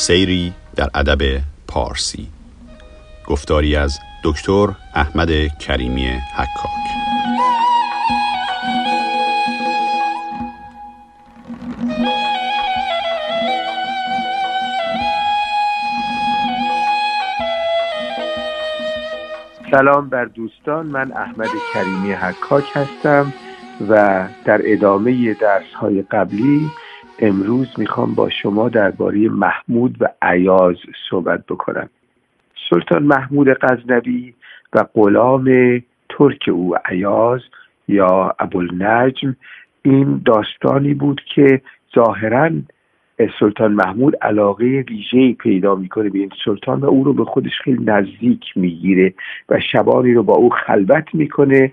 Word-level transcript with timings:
سیری 0.00 0.52
در 0.76 0.88
ادب 0.94 1.40
پارسی. 1.68 2.28
گفتاری 3.26 3.76
از 3.76 3.98
دکتر 4.24 4.68
احمد 4.94 5.58
کریمی 5.58 6.06
حکاک. 6.36 6.70
سلام 19.70 20.08
بر 20.08 20.24
دوستان. 20.24 20.86
من 20.86 21.12
احمد 21.12 21.48
کریمی 21.74 22.12
حکاک 22.12 22.64
هستم 22.74 23.32
و 23.88 24.24
در 24.44 24.60
ادامه 24.64 25.34
درس 25.34 25.72
های 25.80 26.02
قبلی 26.02 26.70
امروز 27.22 27.68
می‌خوام 27.78 28.14
با 28.14 28.30
شما 28.30 28.68
درباره 28.68 29.28
محمود 29.28 29.96
و 30.00 30.08
عیاز 30.22 30.76
صحبت 31.10 31.46
بکنم. 31.46 31.88
سلطان 32.70 33.02
محمود 33.02 33.48
غزنوی 33.48 34.34
و 34.72 34.84
غلام 34.94 35.44
ترک 36.08 36.48
او 36.52 36.74
عیاز 36.84 37.40
یا 37.88 38.34
ابوالنجم 38.38 39.36
این 39.82 40.22
داستانی 40.24 40.94
بود 40.94 41.20
که 41.34 41.62
ظاهرا 41.94 42.50
سلطان 43.40 43.72
محمود 43.72 44.16
علاقه 44.22 44.84
ویژه 44.88 45.32
پیدا 45.32 45.74
می‌کنه 45.74 46.10
به 46.10 46.18
این 46.18 46.30
سلطان 46.44 46.80
و 46.80 46.86
او 46.86 47.04
رو 47.04 47.12
به 47.12 47.24
خودش 47.24 47.60
خیلی 47.64 47.84
نزدیک 47.84 48.44
می‌گیره 48.56 49.14
و 49.48 49.60
شبانی 49.72 50.14
رو 50.14 50.22
با 50.22 50.34
او 50.34 50.50
خلوت 50.50 51.14
می‌کنه 51.14 51.72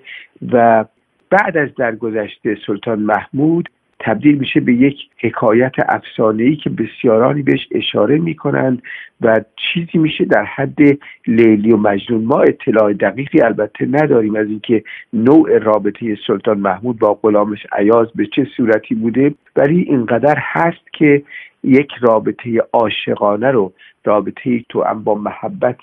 و 0.51 0.85
بعد 1.29 1.57
از 1.57 1.69
درگذشته 1.77 2.57
سلطان 2.67 2.99
محمود 2.99 3.69
تبدیل 3.99 4.37
میشه 4.37 4.59
به 4.59 4.73
یک 4.73 4.97
حکایت 5.17 5.73
افسانه‌ای 5.89 6.55
که 6.55 6.69
بسیارانی 6.69 7.41
بهش 7.41 7.67
اشاره 7.71 8.17
می‌کنند 8.17 8.81
و 9.21 9.41
چیزی 9.55 9.97
میشه 9.97 10.25
در 10.25 10.43
حد 10.43 10.79
لیلی 11.27 11.71
و 11.71 11.77
مجنون. 11.77 12.23
ما 12.23 12.41
اطلاع 12.41 12.93
دقیقی 12.93 13.41
البته 13.41 13.85
نداریم 13.85 14.35
از 14.35 14.47
اینکه 14.47 14.83
نوع 15.13 15.57
رابطه 15.57 16.17
سلطان 16.27 16.59
محمود 16.59 16.99
با 16.99 17.13
غلامش 17.13 17.67
عیاز 17.71 18.07
به 18.15 18.25
چه 18.25 18.47
صورتی 18.57 18.95
بوده 18.95 19.33
ولی 19.55 19.81
اینقدر 19.81 20.35
هست 20.37 20.93
که 20.93 21.23
یک 21.63 21.91
رابطه 22.01 22.61
عاشقانه 22.73 23.51
رو 23.51 23.73
رابطه 24.05 24.63
تو 24.69 24.83
هم 24.83 25.03
با 25.03 25.15
محبت 25.15 25.79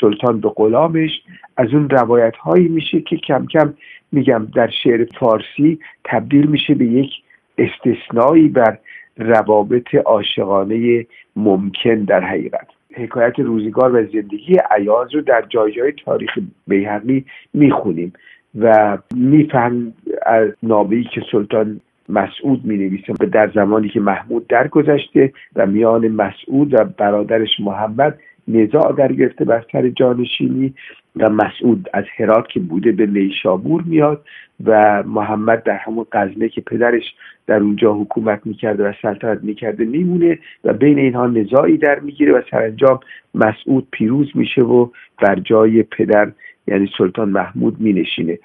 سلطان 0.00 0.40
به 0.40 0.48
غلامش 0.48 1.10
از 1.56 1.74
اون 1.74 1.90
روایت 1.90 2.36
هایی 2.36 2.68
میشه 2.68 3.00
که 3.00 3.16
کم 3.16 3.46
کم 3.46 3.74
میگم 4.12 4.46
در 4.54 4.70
شعر 4.82 5.06
فارسی 5.20 5.78
تبدیل 6.04 6.46
میشه 6.46 6.74
به 6.74 6.84
یک 6.84 7.10
استثنایی 7.58 8.48
بر 8.48 8.78
روابط 9.18 9.94
عاشقانه 9.94 11.06
ممکن 11.36 11.94
در 11.94 12.20
حقیقت. 12.20 12.66
حکایت 12.94 13.38
روزگار 13.38 13.94
و 13.94 14.06
زندگی 14.06 14.56
عیاز 14.70 15.14
رو 15.14 15.20
در 15.20 15.44
جای 15.48 15.72
جای 15.72 15.92
تاریخ 16.04 16.30
بیهقی 16.66 17.24
می‌خونیم 17.54 18.12
و 18.58 18.98
میفهم 19.14 19.92
از 20.26 20.48
نابهی 20.62 21.04
که 21.04 21.22
سلطان 21.32 21.80
مسعود 22.08 22.64
می 22.64 22.76
نویسه 22.76 23.12
در 23.12 23.50
زمانی 23.54 23.88
که 23.88 24.00
محمود 24.00 24.46
درگذشته 24.46 25.32
و 25.56 25.66
میان 25.66 26.08
مسعود 26.08 26.74
و 26.74 26.84
برادرش 26.84 27.60
محمد 27.60 28.18
نزاع 28.48 28.92
در 28.92 29.12
گرفته 29.12 29.44
بر 29.44 29.64
سر 29.72 29.88
جانشینی 29.88 30.74
و 31.16 31.30
مسعود 31.30 31.88
از 31.92 32.04
هرات 32.16 32.48
که 32.48 32.60
بوده 32.60 32.92
به 32.92 33.06
نیشابور 33.06 33.82
میاد 33.82 34.24
و 34.64 35.02
محمد 35.02 35.62
در 35.62 35.76
همون 35.76 36.06
قزنه 36.12 36.48
که 36.48 36.60
پدرش 36.60 37.14
در 37.46 37.60
اونجا 37.60 37.94
حکومت 37.94 38.40
می‌کرده 38.44 38.88
و 38.88 38.92
سلطنت 39.02 39.38
می‌کرده 39.42 39.84
میمونه 39.84 40.38
و 40.64 40.72
بین 40.72 40.98
اینها 40.98 41.26
نزاعی 41.26 41.76
در 41.78 41.98
می‌گیره 41.98 42.32
و 42.32 42.42
سرانجام 42.50 43.00
مسعود 43.34 43.88
پیروز 43.90 44.30
میشه 44.34 44.62
و 44.62 44.88
بر 45.22 45.34
جای 45.34 45.82
پدر 45.82 46.32
یعنی 46.66 46.90
سلطان 46.98 47.28
محمود 47.28 47.80
مینشینه. 47.80 48.38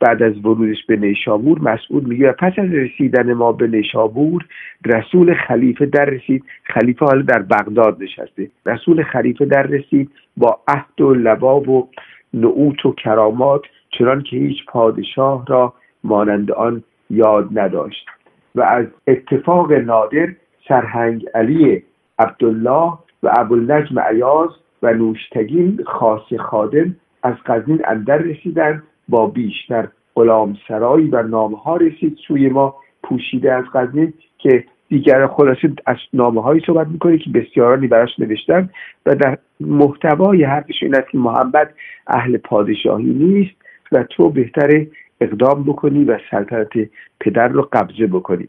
بعد 0.00 0.22
از 0.22 0.36
ورودش 0.38 0.86
به 0.88 0.96
نیشابور 0.96 1.58
مسعود 1.58 2.08
میگه 2.08 2.32
پس 2.32 2.52
از 2.58 2.70
رسیدن 2.70 3.32
ما 3.32 3.52
به 3.52 3.66
نیشابور 3.66 4.44
رسول 4.84 5.34
خلیفه 5.34 5.86
در 5.86 6.04
رسید. 6.04 6.44
خلیفه 6.64 7.04
حالا 7.04 7.22
در 7.22 7.42
بغداد 7.42 8.02
نشسته. 8.02 8.50
رسول 8.66 9.02
خلیفه 9.02 9.44
در 9.44 9.62
رسید 9.62 10.10
با 10.36 10.60
عهد 10.68 11.00
و 11.00 11.14
لباب 11.14 11.68
و 11.68 11.88
نعوت 12.34 12.86
و 12.86 12.92
کرامات 12.92 13.62
چنان 13.98 14.22
که 14.22 14.36
هیچ 14.36 14.64
پادشاه 14.68 15.44
را 15.48 15.74
مانند 16.04 16.50
آن 16.52 16.82
یاد 17.10 17.58
نداشت. 17.58 18.06
و 18.54 18.62
از 18.62 18.86
اتفاق 19.06 19.72
نادر 19.72 20.28
سرهنگ 20.68 21.26
علی 21.34 21.82
عبدالله 22.18 22.92
و 23.22 23.30
ابوالنجم 23.38 23.98
عیاز 23.98 24.50
و 24.82 24.94
نوشتگین 24.94 25.80
خاص 25.86 26.32
خادم 26.38 26.96
از 27.22 27.34
قزنین 27.46 27.80
اندر 27.84 28.18
رسیدند. 28.18 28.82
با 29.08 29.26
بیشتر 29.26 29.88
غلام 30.14 30.56
سرایی 30.68 31.08
و 31.08 31.22
نامه 31.22 31.58
ها 31.58 31.76
رسید 31.76 32.18
سوی 32.28 32.48
ما 32.48 32.74
پوشیده 33.02 33.52
از 33.52 33.64
قزنین 33.74 34.12
که 34.38 34.64
دیگر 34.88 35.26
خلاصه 35.26 35.72
از 35.86 35.96
نامه 36.12 36.42
هایی 36.42 36.62
صحبت 36.66 36.86
می‌کنه 36.86 37.18
که 37.18 37.30
بسیارانی 37.30 37.86
براش 37.86 38.18
نوشتن 38.18 38.70
و 39.06 39.14
در 39.14 39.38
محتوای 39.60 40.44
حرفش 40.44 40.82
این 40.82 40.94
است 40.96 41.10
که 41.10 41.18
محمد 41.18 41.74
اهل 42.06 42.36
پادشاهی 42.36 43.14
نیست 43.14 43.54
و 43.92 44.02
تو 44.02 44.30
بهتر 44.30 44.86
اقدام 45.20 45.64
بکنی 45.64 46.04
و 46.04 46.18
سلطنت 46.30 46.88
پدر 47.20 47.48
رو 47.48 47.68
قبضه 47.72 48.06
بکنی. 48.06 48.48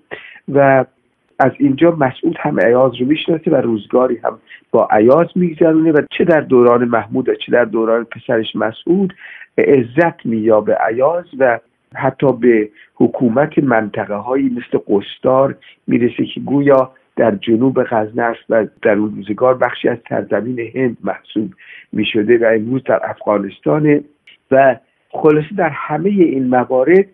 و 0.54 0.86
از 1.40 1.52
اینجا 1.60 1.92
مسعود 1.92 2.38
هم 2.40 2.60
عیاز 2.60 2.92
رو 3.00 3.06
می‌شناسه 3.06 3.52
و 3.52 3.56
روزگاری 3.56 4.18
هم 4.24 4.40
با 4.72 4.88
عیاز 4.92 5.28
میگذرونه 5.36 5.92
و 5.92 6.02
چه 6.18 6.24
در 6.24 6.42
دوران 6.42 6.86
محمود 6.86 7.30
و 7.30 7.36
چه 7.36 7.52
در 7.52 7.66
دوران 7.66 8.04
پسرش 8.04 8.56
مسعود 8.56 9.14
عزت 9.58 10.26
مییابه 10.26 10.78
عیاز 10.88 11.26
و 11.40 11.60
حتی 11.96 12.34
به 12.34 12.70
حکومت 12.96 13.58
منطقه 13.58 14.16
هایی 14.16 14.50
مثل 14.50 14.80
قستار 14.88 15.56
می‌رسه 15.88 16.26
که 16.26 16.40
گویا 16.40 16.92
در 17.16 17.36
جنوب 17.36 17.84
غزنه 17.84 18.24
است 18.24 18.40
و 18.50 18.68
در 18.82 18.94
اون 18.94 19.16
روزگار 19.16 19.58
بخشی 19.58 19.90
از 19.90 19.98
سرزمین 20.10 20.72
هند 20.76 20.98
محسوب 21.04 21.54
می‌شده 21.92 22.38
و 22.38 22.52
امروز 22.56 22.84
در 22.84 23.00
افغانستان 23.04 24.04
و 24.52 24.76
خلاصه 25.10 25.56
در 25.58 25.70
همه 25.70 26.10
این 26.10 26.48
موارد 26.48 27.06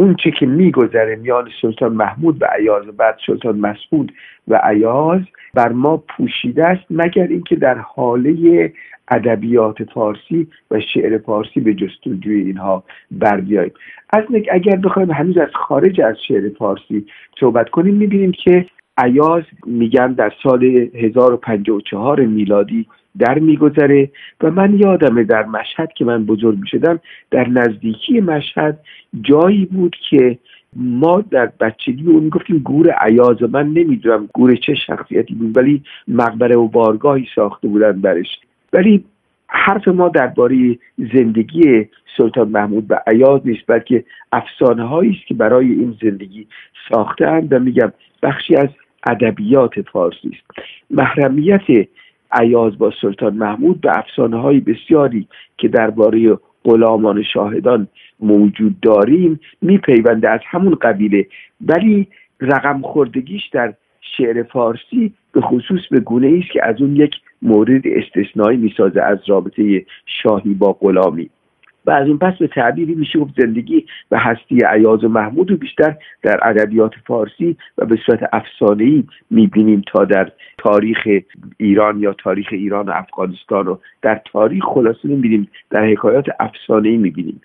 اون 0.00 0.14
چه 0.14 0.30
که 0.30 0.46
میگذره 0.46 1.16
میان 1.16 1.48
سلطان 1.62 1.92
محمود 1.92 2.42
و 2.42 2.46
عیاز 2.58 2.88
و 2.88 2.92
بعد 2.92 3.18
سلطان 3.26 3.58
مسعود 3.58 4.12
و 4.48 4.60
عیاز 4.62 5.20
بر 5.54 5.72
ما 5.72 5.96
پوشیده 5.96 6.64
است 6.64 6.84
مگر 6.90 7.26
اینکه 7.26 7.56
در 7.56 7.78
حاله 7.78 8.72
ادبیات 9.08 9.84
فارسی 9.84 10.46
و 10.70 10.80
شعر 10.80 11.18
فارسی 11.18 11.60
به 11.60 11.74
جستجوی 11.74 12.40
اینها 12.40 12.84
بر 13.10 13.40
بیاییم 13.40 13.72
از 14.12 14.24
اگر 14.52 14.76
بخوایم 14.76 15.10
هنوز 15.10 15.38
از 15.38 15.50
خارج 15.54 16.00
از 16.00 16.16
شعر 16.28 16.48
فارسی 16.58 17.06
صحبت 17.40 17.68
کنیم 17.68 17.94
می‌بینیم 17.94 18.32
که 18.32 18.66
عیاز 19.04 19.42
میگن 19.66 20.12
در 20.12 20.32
سال 20.42 20.64
1054 20.94 22.20
میلادی 22.20 22.86
در 23.18 23.38
میگذره 23.38 24.10
و 24.40 24.50
من 24.50 24.78
یادمه 24.78 25.24
در 25.24 25.44
مشهد 25.44 25.92
که 25.92 26.04
من 26.04 26.24
بزرگ 26.24 26.58
می‌شدم 26.58 27.00
در 27.30 27.48
نزدیکی 27.48 28.20
مشهد 28.20 28.78
جایی 29.22 29.64
بود 29.64 29.96
که 30.10 30.38
ما 30.76 31.20
در 31.20 31.52
بچگی 31.60 32.06
اون 32.06 32.28
گفتیم 32.28 32.58
گور 32.58 32.90
عیاز 32.90 33.42
و 33.42 33.46
من 33.46 33.66
نمی‌دونم 33.66 34.28
گور 34.34 34.56
چه 34.56 34.74
شخصیتی 34.74 35.34
بود 35.34 35.56
ولی 35.56 35.82
مقبره 36.08 36.56
و 36.56 36.68
بارگاهی 36.68 37.26
ساخته 37.34 37.68
بودن 37.68 38.00
برش. 38.00 38.40
ولی 38.72 39.04
حرف 39.48 39.88
ما 39.88 40.08
درباره 40.08 40.78
زندگی 41.14 41.88
سلطان 42.16 42.48
محمود 42.48 42.86
و 42.88 43.00
عیاز 43.06 43.40
نیست 43.44 43.62
بلکه 43.66 44.04
افسانه 44.32 44.82
هایی 44.82 45.10
است 45.10 45.26
که 45.26 45.34
برای 45.34 45.72
این 45.72 45.96
زندگی 46.02 46.46
ساختهاند 46.88 47.52
و 47.52 47.58
میگم 47.58 47.92
بخشی 48.22 48.56
از 48.56 48.68
ادبیات 49.06 49.80
فارسی 49.80 50.30
است. 50.32 50.60
محرمیت 50.90 51.88
عیاز 52.32 52.78
با 52.78 52.92
سلطان 53.02 53.34
محمود 53.34 53.80
به 53.80 53.98
افسانه 53.98 54.40
های 54.40 54.60
بسیاری 54.60 55.28
که 55.58 55.68
درباره 55.68 56.38
غلامان 56.64 57.22
شاهدان 57.22 57.88
موجود 58.20 58.80
داریم 58.80 59.40
میپیونده 59.62 60.30
از 60.30 60.40
همون 60.44 60.74
قبیله. 60.74 61.26
ولی 61.60 62.08
رقم 62.40 62.82
خوردگیش 62.82 63.48
در 63.52 63.74
شعر 64.16 64.42
فارسی 64.42 65.12
به 65.32 65.40
خصوص 65.40 65.80
به 65.90 66.00
گونه 66.00 66.38
است 66.42 66.52
که 66.52 66.66
از 66.66 66.80
اون 66.80 66.96
یک 66.96 67.14
مورد 67.42 67.82
استثنایی 67.84 68.58
می‌سازه 68.58 69.02
از 69.02 69.18
رابطه 69.26 69.86
شاهی 70.06 70.54
با 70.54 70.72
غلامی. 70.72 71.30
از 71.92 72.08
اون 72.08 72.18
پس 72.18 72.38
به 72.38 72.46
تعبیری 72.46 72.94
میشه 72.94 73.18
گفت 73.18 73.40
زندگی 73.40 73.86
و 74.10 74.18
هستی 74.18 74.60
عیاز 74.68 75.04
و 75.04 75.08
محمود 75.08 75.50
رو 75.50 75.56
بیشتر 75.56 75.96
در 76.22 76.40
ادبیات 76.42 76.92
فارسی 77.06 77.56
و 77.78 77.86
به 77.86 77.98
صورت 78.06 78.28
افسانه‌ای 78.32 79.04
می‌بینیم 79.30 79.82
تا 79.86 80.04
در 80.04 80.32
تاریخ 80.58 81.08
ایران 81.58 82.00
یا 82.00 82.12
تاریخ 82.12 82.48
ایران 82.50 82.88
و 82.88 82.92
افغانستان 82.94 83.66
رو 83.66 83.80
در 84.02 84.20
تاریخ 84.32 84.64
خلاصه 84.64 85.08
می‌بینیم 85.08 85.48
در 85.70 85.86
حکایات 85.86 86.26
افسانه‌ای 86.40 86.96
می‌بینیم. 86.96 87.40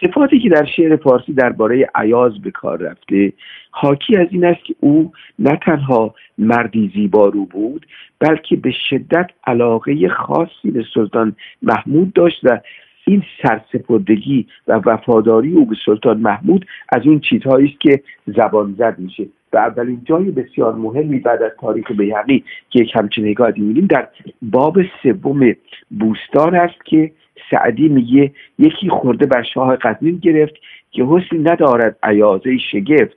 صفاتی 0.00 0.40
که 0.40 0.48
در 0.48 0.64
شعر 0.76 0.96
فارسی 0.96 1.32
درباره 1.32 1.90
عیاز 1.94 2.42
به 2.42 2.50
کار 2.50 2.78
رفته 2.78 3.32
حاکی 3.70 4.16
از 4.16 4.26
این 4.30 4.44
است 4.44 4.64
که 4.64 4.74
او 4.80 5.12
نه 5.38 5.58
تنها 5.66 6.14
مردی 6.38 6.92
زیبارو 6.94 7.44
بود 7.44 7.86
بلکه 8.18 8.56
به 8.56 8.70
شدت 8.90 9.30
علاقه 9.46 10.08
خاصی 10.08 10.70
به 10.70 10.84
سلطان 10.94 11.36
محمود 11.62 12.12
داشت 12.12 12.40
و 12.44 12.60
این 13.08 13.22
سرسپردگی 13.42 14.46
و 14.68 14.72
وفاداری 14.72 15.52
او 15.52 15.66
به 15.66 15.76
سلطان 15.86 16.20
محمود 16.20 16.66
از 16.88 17.06
اون 17.06 17.20
چیزهایی 17.20 17.68
است 17.68 17.80
که 17.80 18.02
زبان 18.26 18.74
زد 18.78 18.98
میشه. 18.98 19.26
و 19.52 19.56
اولین 19.56 20.00
جای 20.04 20.30
بسیار 20.30 20.74
مهمی 20.74 21.18
بعد 21.18 21.42
از 21.42 21.50
تاریخ 21.60 21.92
بیهقی 21.92 22.44
که 22.70 22.80
یک 22.80 22.96
همچین 22.96 23.24
نگاهی 23.24 23.60
می‌بینیم 23.60 23.86
در 23.86 24.08
باب 24.42 24.76
سوم 25.02 25.52
بوستان 25.90 26.54
است 26.54 26.84
که 26.84 27.10
سعدی 27.50 27.88
میگه 27.88 28.32
یکی 28.58 28.88
خورده 28.88 29.26
بر 29.26 29.42
شاه 29.42 29.76
قدیم 29.76 30.18
گرفت 30.18 30.54
که 30.90 31.04
حسنی 31.04 31.38
ندارد 31.38 31.96
عیازه 32.02 32.58
شگفت. 32.58 33.16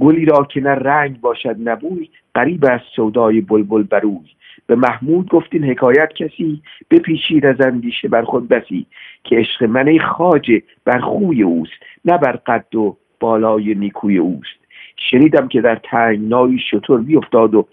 گلی 0.00 0.24
را 0.24 0.44
که 0.44 0.60
نه 0.60 0.70
رنگ 0.70 1.20
باشد 1.20 1.56
نبوی 1.64 2.08
قریب 2.34 2.64
از 2.70 2.80
سودای 2.96 3.40
بلبل 3.40 3.82
بروی 3.82 4.30
به 4.66 4.74
محمود 4.74 5.28
گفتین 5.28 5.64
حکایت 5.64 6.12
کسی 6.12 6.62
بپیچید 6.90 7.46
از 7.46 7.60
اندیشه 7.60 8.08
بر 8.08 8.22
خود 8.22 8.48
بسی 8.48 8.86
که 9.24 9.36
عشق 9.36 9.64
من 9.64 9.88
ای 9.88 9.98
خاجه 9.98 10.62
بر 10.84 10.98
خوی 10.98 11.42
اوست 11.42 11.72
نه 12.04 12.18
بر 12.18 12.32
قد 12.32 12.74
و 12.74 12.96
بالای 13.20 13.74
نیکوی 13.74 14.18
اوست. 14.18 14.58
شنیدم 14.96 15.48
که 15.48 15.60
در 15.60 15.80
تنگنایی 15.84 16.58
شطور 16.70 17.00
بیافتاد 17.00 17.54
و 17.54 17.66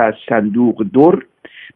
از 0.00 0.14
صندوق 0.28 0.86
در 0.92 1.22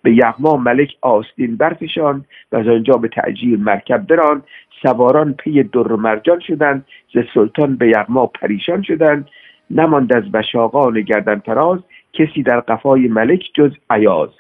به 0.03 0.13
یغما 0.15 0.57
ملک 0.57 0.97
آستین 1.01 1.57
برفشان 1.57 2.25
و 2.53 2.57
از 2.57 2.69
آنجا 2.69 2.95
به 2.95 3.09
تعجیل 3.09 3.61
مرکب 3.61 4.07
بران 4.07 4.43
سواران 4.83 5.33
پی 5.33 5.63
در 5.63 5.93
و 5.93 5.97
مرجان 5.97 6.41
شدند 6.41 6.87
ز 7.15 7.19
سلطان 7.35 7.77
به 7.77 7.89
یغما 7.89 8.27
پریشان 8.27 8.83
شدند. 8.83 9.29
نماند 9.71 10.13
از 10.13 10.33
بشاقان 10.33 11.01
گردن 11.01 11.39
تراز 11.39 11.79
کسی 12.13 12.43
در 12.43 12.61
قفای 12.61 13.09
ملک 13.09 13.51
جز 13.55 13.73
عیاز 13.91 14.31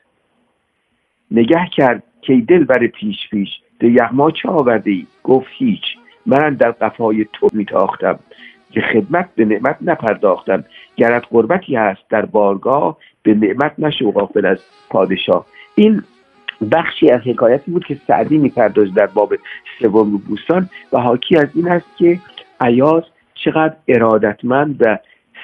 نگه 1.32 1.66
کرد 1.76 2.02
که 2.22 2.36
دل 2.48 2.64
بر 2.64 2.86
پیش 2.86 3.16
پیش 3.30 3.48
ده 3.80 3.88
یغما 3.88 4.30
چه 4.30 4.48
آورده 4.48 4.90
ای 4.90 5.06
گفت 5.22 5.48
هیچ. 5.58 5.82
من 6.26 6.54
در 6.54 6.70
قفای 6.70 7.26
تو 7.32 7.48
میتاختم 7.52 8.18
که 8.70 8.80
خدمت 8.80 9.28
به 9.36 9.44
نعمت 9.44 9.76
نپرداختم. 9.80 10.64
گرت 10.96 11.24
قربتی 11.30 11.76
هست 11.76 12.00
در 12.10 12.24
بارگاه 12.24 12.96
به 13.22 13.34
نعمت 13.34 13.72
نشو 13.78 14.10
غافل 14.10 14.46
از 14.46 14.58
پادشاه. 14.90 15.46
این 15.74 16.02
بخشی 16.72 17.10
از 17.10 17.20
حکایتی 17.20 17.70
بود 17.70 17.84
که 17.84 17.96
سعدی 18.06 18.38
میپرداز 18.38 18.94
در 18.94 19.06
باب 19.06 19.34
سوم 19.78 20.16
بوستان 20.16 20.68
و 20.92 21.00
حاکی 21.00 21.36
از 21.36 21.48
این 21.54 21.68
است 21.68 21.86
که 21.96 22.18
عیاز 22.60 23.02
چقدر 23.34 23.74
ارادتمند 23.88 24.76
و 24.80 24.98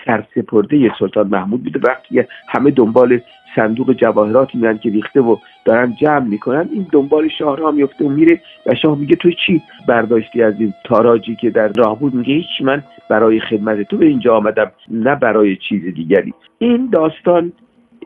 سرسپرده 0.06 0.90
سلطان 0.98 1.28
محمود 1.28 1.64
بوده 1.64 1.80
وقتی 1.88 2.22
همه 2.48 2.70
دنبال 2.70 3.20
صندوق 3.56 3.92
جواهراتی 3.92 4.58
میرن 4.58 4.78
که 4.78 4.90
ریخته 4.90 5.20
و 5.20 5.36
دارن 5.64 5.94
جمع 6.00 6.24
می‌کنن 6.24 6.68
این 6.72 6.86
دنبال 6.92 7.28
شاه 7.38 7.70
میفته 7.70 8.04
و 8.04 8.08
میره 8.08 8.40
و 8.66 8.74
شاه 8.74 8.98
میگه 8.98 9.16
تو 9.16 9.30
چی 9.30 9.62
برداشتی 9.88 10.42
از 10.42 10.54
این 10.58 10.74
تاراجی 10.84 11.36
که 11.36 11.50
در 11.50 11.68
راه 11.68 11.98
بود؟ 11.98 12.14
میگه 12.14 12.34
هیچ 12.34 12.62
من 12.62 12.82
برای 13.10 13.40
خدمت 13.40 13.82
تو 13.82 13.96
به 13.96 14.06
اینجا 14.06 14.36
آمدم 14.36 14.72
نه 14.90 15.14
برای 15.14 15.56
چیز 15.56 15.94
دیگری. 15.94 16.34
این 16.58 16.88
داستان 16.92 17.52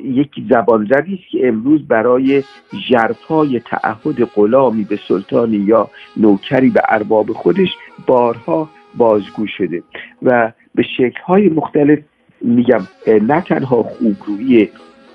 یک 0.05 0.31
زبان 0.51 0.89
زدی 0.91 1.15
است 1.15 1.31
که 1.31 1.49
امروز 1.49 1.89
برای 1.89 2.43
ژرفای 2.89 3.61
تعهد 3.61 4.25
غلامی 4.25 4.85
به 4.85 4.99
سلطانی 5.09 5.57
یا 5.57 5.89
نوکری 6.17 6.71
به 6.71 6.81
ارباب 6.89 7.33
خودش 7.33 7.69
بارها 8.07 8.69
بازگو 8.95 9.47
شده 9.47 9.83
و 10.23 10.53
به 10.75 10.83
شکلهای 10.83 11.49
مختلف 11.49 11.99
میگم 12.41 12.81
نه 13.07 13.41
تنها 13.41 13.83
خوبرویی 13.83 14.69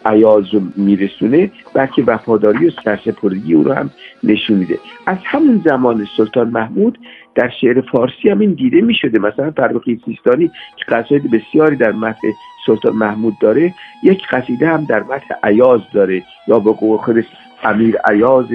عیاز 0.08 0.54
رو 0.54 0.62
میرسونه 0.76 1.52
بلکه 1.74 2.04
وفاداری 2.08 2.68
و 2.68 2.72
سرسپردگی 2.84 3.54
او 3.54 3.64
رو 3.64 3.74
هم 3.74 3.90
نشون 4.24 4.58
میده. 4.58 4.80
از 5.06 5.18
همون 5.24 5.62
زمان 5.66 6.08
سلطان 6.18 6.50
محمود 6.50 6.98
در 7.36 7.50
شعر 7.62 7.82
فارسی 7.82 8.30
هم 8.30 8.40
این 8.40 8.54
دیده 8.54 8.82
می‌شده. 8.82 9.20
مثلا 9.20 9.52
فرخی 9.52 10.02
سیستانی 10.06 10.52
که 10.76 10.86
قصاید 10.96 11.32
بسیاری 11.32 11.76
در 11.76 11.92
متن 11.92 12.28
سلطان 12.66 12.96
محمود 12.96 13.34
داره 13.42 13.74
یک 14.04 14.28
قصیده 14.32 14.68
هم 14.68 14.84
در 14.84 15.04
متن 15.04 15.36
عیاز 15.44 15.82
داره. 15.94 16.24
یا 16.48 16.60
به 16.60 16.72
قول 16.72 16.98
خودش 16.98 17.26
امیر 17.64 17.98
عیاز 17.98 18.46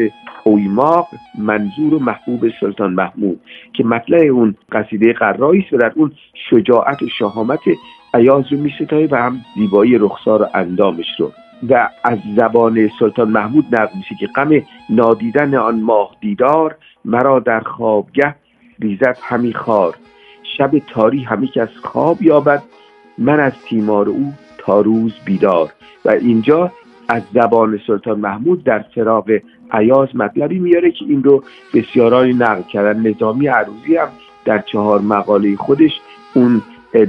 اویماق 0.44 1.08
منظور 1.38 1.94
و 1.94 1.98
محبوب 1.98 2.52
سلطان 2.60 2.93
محمود 2.93 3.40
که 3.72 3.84
مطلع 3.84 4.26
اون 4.26 4.55
قصیده 4.72 5.12
قرایی 5.12 5.62
است 5.62 5.72
و 5.72 5.76
در 5.76 5.93
اون 5.94 6.12
شجاعت 6.50 7.02
و 7.02 7.08
شهامت 7.08 7.60
عیاز 8.14 8.52
رو 8.52 8.58
میستایه 8.58 9.08
و 9.10 9.16
هم 9.16 9.40
زیبایی 9.56 9.98
رخسار 9.98 10.43
و 10.43 10.46
اندامش 10.55 11.06
رو. 11.19 11.32
و 11.68 11.88
از 12.04 12.18
زبان 12.36 12.90
سلطان 12.98 13.28
محمود 13.28 13.66
نقل 13.74 13.96
میشه 13.96 14.14
که 14.14 14.26
غم 14.26 14.50
نادیدن 14.90 15.54
آن 15.54 15.80
ماه 15.80 16.16
دیدار 16.20 16.76
مرا 17.04 17.40
در 17.40 17.60
خوابگه 17.60 18.34
ریزد 18.80 19.18
همی 19.22 19.54
خار. 19.54 19.96
شب 20.58 20.78
تاری 20.78 21.22
همی 21.22 21.46
که 21.46 21.62
از 21.62 21.68
خواب 21.82 22.22
یابد 22.22 22.62
من 23.18 23.40
از 23.40 23.52
تیمار 23.52 24.08
او 24.08 24.32
تا 24.58 24.80
روز 24.80 25.12
بیدار. 25.24 25.72
و 26.04 26.10
اینجا 26.10 26.72
از 27.08 27.22
زبان 27.34 27.80
سلطان 27.86 28.20
محمود 28.20 28.64
در 28.64 28.84
فراغ 28.94 29.38
عیاز 29.70 30.16
مطلبی 30.16 30.58
میاره 30.58 30.90
که 30.90 31.04
این 31.08 31.22
رو 31.22 31.44
بسیارانی 31.74 32.32
نقل 32.32 32.62
کردن. 32.62 33.06
نظامی 33.06 33.46
عروضی 33.46 33.96
هم 33.96 34.08
در 34.44 34.58
چهار 34.58 35.00
مقاله 35.00 35.56
خودش 35.56 36.00
اون 36.34 36.62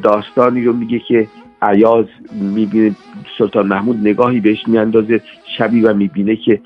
داستانی 0.03 0.63
رو 0.63 0.73
میگه 0.73 0.99
که 0.99 1.27
عیاز 1.63 2.05
می‌بینه 2.31 2.95
سلطان 3.37 3.67
محمود 3.67 3.97
نگاهی 3.97 4.39
بهش 4.39 4.67
میاندازه 4.67 5.21
شبی 5.57 5.81
و 5.81 5.93
می‌بینه 5.93 6.35
که 6.35 6.61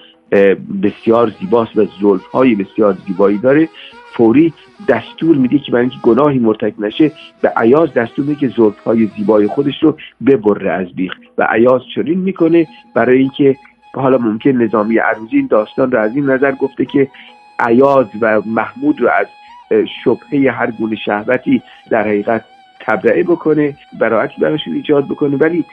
بسیار 0.83 1.31
زیباست 1.39 1.77
و 1.77 1.85
زلف 2.01 2.25
های 2.25 2.55
بسیار 2.55 2.97
زیبایی 3.07 3.37
داره. 3.37 3.69
فوری 4.13 4.53
دستور 4.87 5.35
میده 5.35 5.59
که 5.59 5.71
برای 5.71 5.81
اینکه 5.81 5.97
گناهی 6.03 6.39
مرتکب 6.39 6.79
نشه 6.79 7.11
به 7.41 7.49
عیاز 7.57 7.93
دستور 7.93 8.25
میده 8.25 8.39
که 8.39 8.47
زلف 8.47 8.79
های 8.79 9.09
زیبای 9.17 9.47
خودش 9.47 9.83
رو 9.83 9.97
ببره 10.25 10.71
از 10.71 10.87
بیخ. 10.95 11.13
و 11.37 11.47
عیاز 11.49 11.81
چنین 11.95 12.19
می‌کنه 12.19 12.67
برای 12.93 13.17
اینکه 13.17 13.55
حالا 13.93 14.17
ممکن 14.17 14.49
نظامی 14.49 14.97
عروضی 14.97 15.37
این 15.37 15.47
داستان 15.47 15.91
رو 15.91 15.99
از 15.99 16.15
این 16.15 16.29
نظر 16.29 16.51
گفته 16.51 16.85
که 16.85 17.07
عیاز 17.59 18.05
و 18.21 18.41
محمود 18.45 19.01
رو 19.01 19.09
از 19.09 19.27
شبهه 20.03 20.51
هر 20.51 20.71
گونه 20.71 20.95
شهوتی 20.95 21.61
در 21.89 22.07
حقیقت 22.07 22.45
تبرئه 22.87 23.23
بکنه 23.23 23.77
براعتی 23.99 24.41
براشون 24.41 24.73
ایجاد 24.73 25.05
بکنه. 25.05 25.37
ولی 25.37 25.65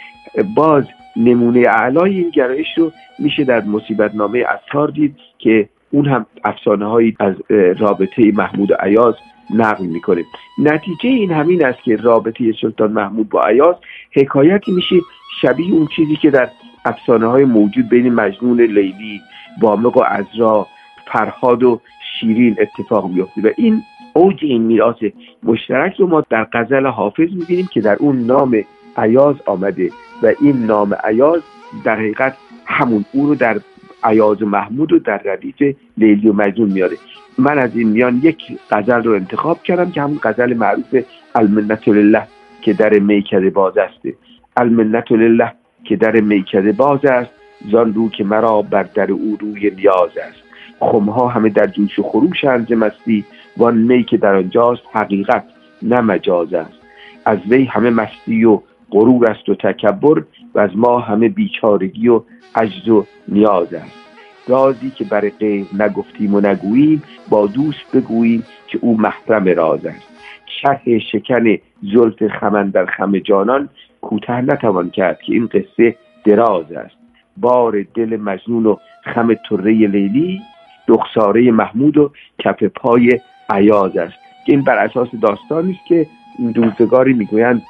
باز 0.55 0.85
نمونه 1.17 1.61
اعلای 1.69 2.19
این 2.19 2.31
گرایش 2.31 2.67
رو 2.77 2.93
میشه 3.19 3.45
در 3.45 3.65
مصیبت 3.65 4.15
نامه 4.15 4.45
اتار 4.55 4.89
دید 4.89 5.17
که 5.39 5.69
اون 5.91 6.07
هم 6.07 6.27
افسانه 6.45 6.87
هایی 6.87 7.17
از 7.21 7.35
رابطه 7.79 8.33
محمود 8.35 8.71
و 8.71 8.75
عیاز 8.75 9.15
نقل 9.51 9.87
می‌کنه. 9.87 10.25
نتیجه 10.59 11.09
این 11.09 11.33
همین 11.33 11.65
است 11.65 11.83
که 11.83 11.97
رابطه 11.97 12.53
سلطان 12.61 12.93
محمود 12.93 13.29
با 13.29 13.43
عیاز 13.43 13.77
حکایتی 14.13 14.73
میشه 14.73 14.97
شبیه 15.43 15.73
اون 15.73 15.89
چیزی 15.97 16.17
که 16.17 16.31
در 16.31 16.49
افسانه 16.85 17.27
های 17.27 17.45
موجود 17.45 17.89
بین 17.89 18.15
مجنون 18.15 18.61
لیلی 18.61 19.21
وامق 19.61 19.97
و 19.97 20.03
ازرا 20.03 20.67
فرهاد 21.13 21.63
و 21.63 21.81
شیرین 22.21 22.57
اتفاق 22.61 23.11
میفته 23.11 23.41
و 23.41 23.51
این 23.57 23.83
اوج 24.17 24.39
این 24.43 24.63
میراث 24.63 24.97
مشترک 25.43 25.95
رو 25.97 26.07
ما 26.07 26.25
در 26.31 26.47
غزل 26.53 26.87
حافظ 26.87 27.29
می‌بینیم 27.33 27.69
که 27.73 27.81
در 27.81 27.97
اون 28.01 28.19
نام 28.19 28.65
عیاز 28.97 29.37
آمده 29.47 29.91
و 30.23 30.33
این 30.41 30.67
نام 30.67 30.95
عیاز 31.05 31.43
در 31.85 31.97
حقیقت 31.97 32.37
همون 32.67 33.05
او 33.13 33.27
رو 33.27 33.35
در 33.35 33.61
عیاز 34.05 34.43
و 34.43 34.47
محمود 34.47 34.93
رو 34.93 34.99
در 34.99 35.21
ردیف 35.25 35.77
لیلی 35.99 36.29
و 36.29 36.33
مجنون 36.33 36.71
میاره. 36.71 36.97
من 37.39 37.59
از 37.59 37.77
این 37.77 37.89
میان 37.89 38.21
یک 38.23 38.59
غزل 38.71 39.03
رو 39.03 39.13
انتخاب 39.13 39.63
کردم 39.63 39.91
که 39.91 40.03
همون 40.03 40.19
غزل 40.23 40.55
معروف 40.55 40.97
المنت 41.35 41.89
لله 41.89 42.23
که 42.63 42.73
در 42.73 42.99
میکده 42.99 43.51
باز 43.51 43.79
است. 43.79 44.17
المنت 44.57 45.13
لله 45.13 45.53
که 45.85 45.97
در 45.97 46.21
میکده 46.21 46.73
باز 46.73 47.05
است. 47.05 47.31
زان 47.73 47.95
رو 47.95 48.09
که 48.09 48.25
مرا 48.25 48.63
بر 48.63 48.83
در 48.83 49.13
او 49.13 49.39
روی 49.41 49.71
نیاز 49.71 50.19
است. 50.29 50.45
خمها 50.81 51.29
همه 51.29 51.49
در 51.49 51.67
جوش 51.67 51.99
و 51.99 52.03
خروش 52.03 52.45
انز 52.45 52.73
مستی 52.73 53.25
وان 53.57 53.79
می 53.79 54.05
که 54.05 54.17
در 54.17 54.37
آنجاست 54.37 54.83
حقیقت 54.93 55.45
نه 55.83 56.01
مجاز 56.01 56.55
است. 56.55 56.79
از 57.25 57.39
وی 57.49 57.65
همه 57.65 57.91
مستی 57.91 58.45
و 58.45 58.61
غرور 58.91 59.31
است 59.31 59.49
و 59.49 59.55
تکبر 59.55 60.25
و 60.55 60.59
از 60.59 60.71
ما 60.75 60.99
همه 60.99 61.29
بیچارگی 61.29 62.09
و 62.09 62.23
عجز 62.55 62.89
و 62.89 63.07
نیاز 63.29 63.75
است. 63.75 64.05
رازی 64.49 64.91
که 64.91 65.05
برای 65.05 65.31
غیر 65.31 65.67
نگفتیم 65.79 66.35
و 66.35 66.41
نگوییم 66.41 67.03
با 67.31 67.47
دوست 67.47 67.97
بگوییم 67.97 68.45
که 68.67 68.79
او 68.83 69.01
محرم 69.01 69.49
راز 69.49 69.87
است. 69.87 70.09
شرح 70.47 70.99
شکن 70.99 71.57
زلف 71.95 72.27
خمن 72.41 72.71
در 72.71 72.87
خم 72.87 73.19
جانان 73.19 73.69
کوتاه 74.01 74.41
نتوان 74.41 74.91
کرد 74.91 75.23
که 75.23 75.33
این 75.33 75.47
قصه 75.47 75.97
دراز 76.25 76.73
است. 76.73 76.97
بار 77.37 77.85
دل 77.95 78.17
مجنون 78.17 78.67
و 78.67 78.77
خم 79.05 79.35
طره 79.35 79.73
لیلی 79.73 80.41
رخساره 80.89 81.51
محمود 81.51 81.99
و 81.99 82.11
کف 82.39 82.63
پای 82.63 83.21
عیاز 83.51 83.97
است. 83.97 84.15
که 84.47 84.53
این 84.53 84.63
بر 84.63 84.79
اساس 84.79 85.09
داستانی 85.23 85.73
است 85.73 85.87
که 85.87 86.07
روزگاری 86.55 87.13
می‌گویند 87.13 87.63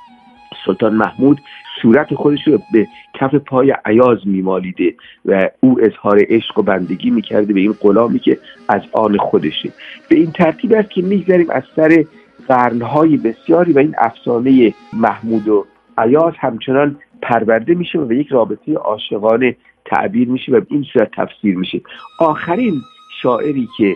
سلطان 0.67 0.95
محمود 0.95 1.41
صورت 1.83 2.15
خودش 2.15 2.49
رو 2.49 2.59
به 2.73 2.87
کف 3.15 3.35
پای 3.35 3.75
عیاز 3.85 4.19
میمالیده 4.25 4.95
و 5.25 5.51
او 5.61 5.81
اظهار 5.83 6.21
عشق 6.29 6.59
و 6.59 6.63
بندگی 6.63 7.11
می‌کرده 7.11 7.53
به 7.53 7.61
این 7.61 7.75
غلامی 7.81 8.19
که 8.19 8.39
از 8.69 8.83
آن 8.93 9.17
خودشه. 9.17 9.73
به 10.09 10.17
این 10.17 10.33
ترتیب 10.33 10.73
است 10.73 10.91
که 10.91 11.03
میگذریم 11.03 11.51
از 11.51 11.63
سر 11.77 12.05
قرنهای 12.49 13.17
بسیاری 13.17 13.73
و 13.73 13.79
این 13.79 13.95
افسانه 13.99 14.75
محمود 14.93 15.49
و 15.49 15.67
عیاز 15.99 16.33
همچنان 16.39 16.97
پرورده 17.23 17.75
میشه 17.75 17.99
و 17.99 18.05
به 18.05 18.17
یک 18.17 18.29
رابطه 18.29 18.75
عاشقانه 18.75 19.57
تعبیر 19.85 20.29
میشه 20.29 20.53
و 20.53 20.61
به 20.61 20.67
این 20.71 20.85
صورت 20.93 21.11
تفسیر 21.17 21.57
میشه. 21.57 21.81
آخرین 22.21 22.81
شاعری 23.23 23.69
که 23.79 23.95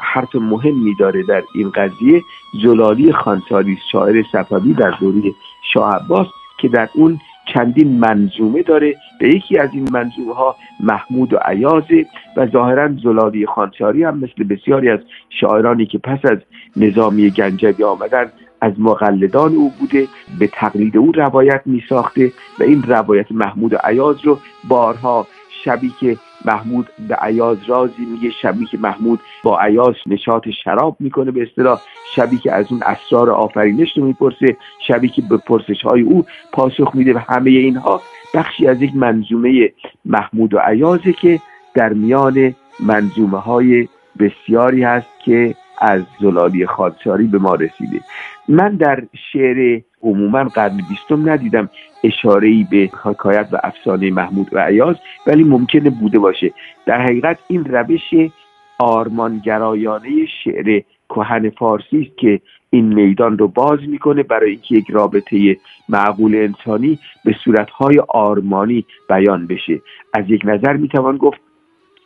حرف 0.00 0.34
مهمی 0.34 0.94
داره 0.94 1.22
در 1.22 1.42
این 1.54 1.70
قضیه. 1.70 2.22
زلالی 2.62 3.12
خانساری 3.12 3.78
شاعر 3.92 4.24
صفوی 4.32 4.74
در 4.74 4.90
دوره 4.90 5.34
شاه 5.72 5.94
عباس 5.94 6.26
که 6.58 6.68
در 6.68 6.88
اون 6.94 7.20
چندین 7.54 7.98
منظومه 7.98 8.62
داره. 8.62 8.94
به 9.20 9.28
یکی 9.28 9.58
از 9.58 9.70
این 9.72 9.88
منظومه 9.92 10.34
ها 10.34 10.56
محمود 10.80 11.32
و 11.32 11.36
عیازه 11.36 12.06
و 12.36 12.46
ظاهرا 12.46 12.88
زلالی 13.02 13.46
خانساری 13.46 14.04
هم 14.04 14.18
مثل 14.18 14.44
بسیاری 14.44 14.90
از 14.90 15.00
شاعرانی 15.30 15.86
که 15.86 15.98
پس 15.98 16.18
از 16.24 16.38
نظامی 16.76 17.30
گنجوی 17.30 17.84
آمدن 17.84 18.32
از 18.60 18.72
مقلدان 18.78 19.54
او 19.54 19.72
بوده 19.80 20.08
به 20.38 20.46
تقلید 20.46 20.96
او 20.96 21.12
روایت 21.12 21.62
می 21.66 21.82
ساخته 21.88 22.32
و 22.60 22.62
این 22.62 22.82
روایت 22.82 23.32
محمود 23.32 23.72
و 23.72 23.76
عیاز 23.84 24.24
رو 24.24 24.38
بارها 24.68 25.26
شبی 25.68 25.92
که 26.00 26.16
محمود 26.44 26.88
به 27.08 27.14
عیاز 27.14 27.58
رازی 27.66 28.04
میگه 28.04 28.30
شبی 28.42 28.66
که 28.66 28.78
محمود 28.78 29.20
با 29.42 29.60
عیاز 29.60 29.94
نشاط 30.06 30.48
شراب 30.64 30.96
می‌کنه 31.00 31.30
به 31.30 31.42
اصطلاح 31.42 31.80
شبی 32.14 32.38
که 32.38 32.52
از 32.52 32.72
اون 32.72 32.82
اسرار 32.82 33.30
آفرینش 33.30 33.98
رو 33.98 34.04
می‌پرسه 34.04 34.56
شبی 34.86 35.08
که 35.08 35.22
به 35.30 35.36
پرسش 35.36 35.82
های 35.82 36.02
او 36.02 36.24
پاسخ 36.52 36.94
میده 36.94 37.14
و 37.14 37.18
همه 37.18 37.50
اینها 37.50 38.02
بخشی 38.34 38.66
از 38.66 38.82
یک 38.82 38.96
منظومه 38.96 39.72
محمود 40.04 40.54
و 40.54 40.58
عیازه 40.58 41.12
که 41.12 41.40
در 41.74 41.92
میان 41.92 42.54
منظومه 42.80 43.38
های 43.38 43.88
بسیاری 44.18 44.82
هست 44.82 45.08
که 45.24 45.54
از 45.78 46.02
زلالی 46.20 46.66
خادشاری 46.66 47.26
به 47.26 47.38
ما 47.38 47.54
رسیده. 47.54 48.00
من 48.48 48.76
در 48.76 49.02
شعر 49.32 49.80
عموما 50.02 50.44
قرن 50.44 50.80
بیستم 50.88 51.30
ندیدم 51.30 51.70
اشاره 52.04 52.48
ای 52.48 52.66
به 52.70 52.90
حکایت 53.02 53.48
و 53.52 53.58
افسانه 53.64 54.10
محمود 54.10 54.48
و 54.52 54.58
عیاز 54.58 54.96
ولی 55.26 55.44
ممکنه 55.44 55.90
بوده 55.90 56.18
باشه. 56.18 56.52
در 56.86 57.02
حقیقت 57.02 57.38
این 57.48 57.64
روش 57.64 58.30
آرمانگرایانه 58.78 60.26
شعر 60.44 60.82
کهن 61.08 61.50
فارسی 61.50 62.02
است 62.02 62.18
که 62.18 62.40
این 62.70 62.94
میدان 62.94 63.38
رو 63.38 63.48
باز 63.48 63.78
می‌کنه 63.88 64.22
برای 64.22 64.50
اینکه 64.50 64.74
یک 64.74 64.90
رابطه 64.90 65.56
معقول 65.88 66.34
انسانی 66.34 66.98
به 67.24 67.34
صورتهای 67.44 67.98
آرمانی 68.08 68.84
بیان 69.08 69.46
بشه. 69.46 69.80
از 70.14 70.24
یک 70.28 70.42
نظر 70.44 70.72
می‌توان 70.72 71.16
گفت 71.16 71.40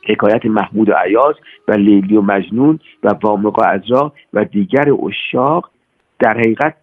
حکایت 0.08 0.46
محمود 0.46 0.88
و 0.88 0.92
عیاز 0.92 1.34
و 1.68 1.72
لیلی 1.72 2.16
و 2.16 2.22
مجنون 2.22 2.78
و 3.02 3.14
وامق 3.22 3.58
و 3.58 3.62
ازرا 3.62 4.12
و 4.32 4.44
دیگر 4.44 4.88
اشاق 5.08 5.70
در 6.18 6.38
حقیقت 6.38 6.74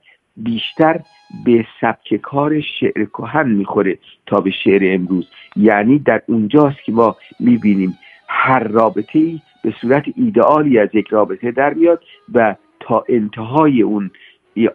بیشتر 0.43 1.00
به 1.46 1.65
سبک 1.81 2.15
کار 2.15 2.62
شعر 2.62 3.05
کهن 3.05 3.50
می‌خوره 3.50 3.98
تا 4.25 4.41
به 4.41 4.51
شعر 4.51 4.81
امروز. 4.84 5.27
یعنی 5.55 6.00
در 6.00 6.22
اونجاست 6.27 6.84
که 6.84 6.91
ما 6.91 7.15
می‌بینیم 7.39 7.98
هر 8.27 8.63
رابطه 8.63 9.19
ای 9.19 9.41
به 9.63 9.74
صورت 9.81 10.03
ایدئالی 10.15 10.79
از 10.79 10.89
یک 10.93 11.08
رابطه 11.08 11.51
در 11.51 11.74
میاد 11.74 12.03
و 12.34 12.55
تا 12.79 13.03
انتهای 13.10 13.81
اون 13.81 14.12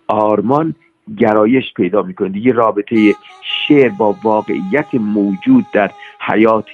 آرمان 0.09 0.75
گرایش 1.19 1.73
پیدا 1.77 2.03
می‌کنه. 2.03 2.29
دیگه 2.29 2.53
رابطه 2.53 3.15
شعر 3.43 3.89
با 3.89 4.17
واقعیت 4.23 4.95
موجود 4.95 5.65
در 5.73 5.91
حیات 6.21 6.71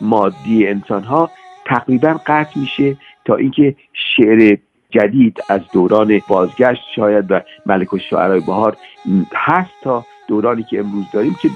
مادی 0.00 0.66
انسان 0.66 1.02
ها 1.02 1.30
تقریبا 1.66 2.20
قطع 2.26 2.60
میشه 2.60 2.96
تا 3.24 3.36
اینکه 3.36 3.74
شعر 3.92 4.56
جدید 4.94 5.40
از 5.48 5.60
دوران 5.72 6.20
بازگشت 6.28 6.82
شاید 6.96 7.30
و 7.30 7.40
ملک 7.66 7.92
و 7.92 7.98
شعرهای 7.98 8.40
بهار 8.40 8.76
هست 9.34 9.70
تا 9.82 10.04
دورانی 10.28 10.62
که 10.62 10.78
امروز 10.78 11.04
داریم 11.12 11.36
که 11.42 11.48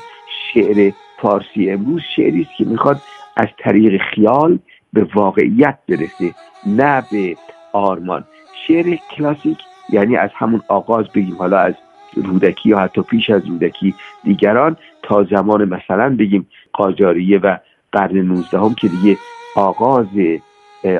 شعر 0.55 0.93
فارسی 1.23 1.71
امروز 1.71 2.03
شعری 2.17 2.41
است 2.43 2.51
که 2.59 2.65
می‌خواد 2.65 3.01
از 3.37 3.47
طریق 3.59 4.03
خیال 4.03 4.59
به 4.93 5.07
واقعیت 5.15 5.79
برسه 5.89 6.35
نه 6.67 7.03
به 7.13 7.37
آرمان. 7.73 8.25
شعر 8.67 8.97
کلاسیک 9.11 9.59
یعنی 9.91 10.17
از 10.17 10.31
همون 10.35 10.63
آغاز 10.69 11.09
بگیم 11.09 11.37
حالا 11.37 11.59
از 11.59 11.75
رودکی 12.17 12.69
یا 12.69 12.79
حتی 12.79 13.03
پیش 13.03 13.31
از 13.31 13.47
رودکی 13.47 13.95
دیگران 14.25 14.77
تا 15.03 15.25
زمان 15.25 15.65
مثلا 15.65 16.17
بگیم 16.17 16.47
قاجاریه 16.73 17.39
و 17.39 17.57
قرن 17.93 18.17
19 18.17 18.59
هم 18.59 18.75
که 18.75 18.89
دیگه 18.89 19.17
آغاز 19.57 20.07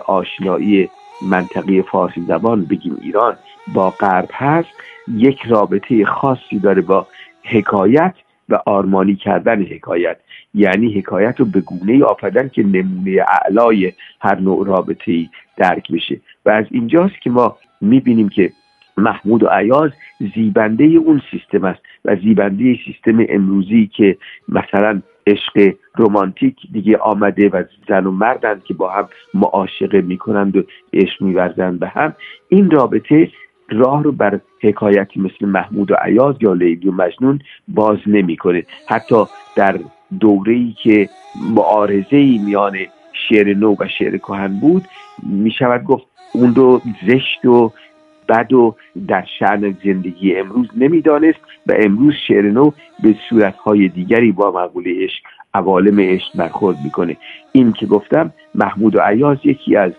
آشنایی 0.07 0.91
منطقه 1.23 1.83
فارسی 1.83 2.21
زبان 2.21 2.65
بگیم 2.65 2.97
ایران 3.03 3.37
با 3.75 3.91
غرب 3.91 4.29
هست 4.33 4.69
یک 5.15 5.43
رابطه 5.47 6.05
خاصی 6.05 6.59
داره 6.59 6.83
با 6.83 7.07
حکایت 7.45 8.15
و 8.49 8.59
آرمانی 8.67 9.17
کردن 9.17 9.63
حکایت. 9.63 10.17
یعنی 10.55 10.93
حکایت 10.93 11.41
رو 11.41 11.47
به 11.47 11.61
گونه 11.61 12.05
آفدن 12.05 12.49
که 12.49 12.63
نمونه 12.63 13.25
اعلای 13.29 13.93
هر 14.21 14.41
نوع 14.41 14.67
رابطه 14.67 15.13
ای 15.13 15.29
درک 15.57 15.93
بشه. 15.93 16.21
و 16.47 16.51
از 16.51 16.65
اینجاست 16.71 17.21
که 17.23 17.31
ما 17.31 17.57
می‌بینیم 17.81 18.29
که 18.29 18.53
محمود 18.97 19.43
و 19.43 19.49
عیاز 19.49 19.91
زیبنده 20.35 20.85
اون 20.85 21.23
سیستم 21.31 21.65
است 21.65 21.81
و 22.05 22.17
زیبنده 22.17 22.79
سیستم 22.87 23.27
امروزی 23.29 23.91
که 23.97 24.17
مثلا 24.49 25.03
عشق 25.29 25.75
رومانتیک 25.97 26.57
دیگه 26.73 26.97
آمده 26.97 27.49
و 27.49 27.63
زن 27.89 28.07
و 28.07 28.11
مردند 28.11 28.65
که 28.65 28.75
با 28.75 28.91
هم 28.91 29.09
معاشقه 29.35 30.01
می‌کنند 30.01 30.57
و 30.57 30.63
عشق 30.93 31.23
میورزند 31.23 31.81
به 31.81 31.89
هم. 31.89 32.15
این 32.49 32.71
رابطه 32.71 33.31
راه 33.71 34.03
رو 34.03 34.13
بر 34.13 34.41
حکایتی 34.63 35.21
مثل 35.21 35.47
محمود 35.47 35.91
و 35.91 35.95
عیاز 35.95 36.35
یا 36.41 36.53
لیلی 36.53 36.89
و 36.89 36.93
مجنون 36.93 37.39
باز 37.69 37.99
نمی‌کنه. 38.07 38.63
حتی 38.89 39.25
در 39.57 39.79
دوره 40.21 40.53
ای 40.53 40.75
که 40.83 41.09
معارضه 41.55 42.17
ای 42.17 42.39
میان 42.39 42.77
شعر 43.29 43.55
نو 43.55 43.77
و 43.81 43.89
شعر 43.99 44.17
کهن 44.17 44.61
بود 44.61 44.85
می 45.23 45.51
شود 45.51 45.85
گفت 45.85 46.07
اون 46.35 46.55
رو 46.55 46.81
زشت 47.07 47.45
و 47.45 47.73
بد 48.29 48.53
و 48.53 48.75
در 49.09 49.25
شعن 49.39 49.77
زندگی 49.85 50.37
امروز 50.37 50.69
نمی‌دانست 50.77 51.39
و 51.67 51.75
امروز 51.79 52.15
شعر 52.29 52.51
نو 52.51 52.71
به 53.03 53.15
صورتهای 53.29 53.89
دیگری 53.89 54.33
با 54.33 54.51
مقوله 54.51 55.05
عشق 55.05 55.23
عوالم 55.55 56.01
عشق 56.01 56.37
برخورد 56.37 56.77
می‌کنه. 56.85 57.17
این 57.53 57.73
که 57.73 57.87
گفتم 57.87 58.33
محمود 58.55 58.97
و 58.97 59.01
عیاز 59.01 59.39
یکی 59.45 59.77
از 59.77 59.93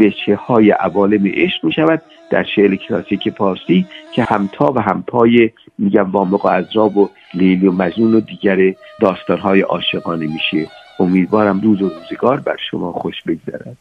وچه 0.00 0.36
های 0.36 0.70
عوالم 0.70 1.26
عشق 1.26 1.64
می 1.64 1.72
شود 1.72 2.02
در 2.30 2.44
شعر 2.44 2.74
کلاسیک 2.76 3.28
پارسی 3.28 3.86
که 4.12 4.24
همتا 4.24 4.72
و 4.72 4.80
همپای 4.80 5.50
میگم 5.78 6.10
وامق 6.10 6.44
و 6.44 6.48
عذراب 6.48 6.96
و 6.96 7.08
لیلی 7.34 7.66
و 7.66 7.72
مجنون 7.72 8.14
و 8.14 8.20
دیگر 8.20 8.74
داستان 9.00 9.38
های 9.38 9.60
عاشقانه 9.60 10.26
میشه. 10.26 10.70
امیدوارم 11.00 11.60
روز 11.60 11.82
و 11.82 11.88
روزگار 11.88 12.40
بر 12.40 12.56
شما 12.70 12.92
خوش 12.92 13.22
بگذرد. 13.22 13.76